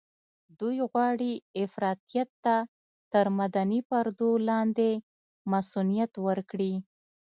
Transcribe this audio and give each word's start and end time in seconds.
دوی 0.59 0.77
غواړي 0.91 1.31
افراطيت 1.63 2.29
ته 2.45 2.55
تر 3.13 3.25
مدني 3.39 3.79
پردو 3.89 4.29
لاندې 4.49 4.89
مصؤنيت 5.51 6.11
ورکړي. 6.27 6.73